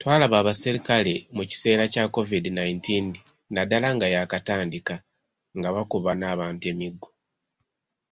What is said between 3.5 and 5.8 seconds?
naddala nga yaakatandika nga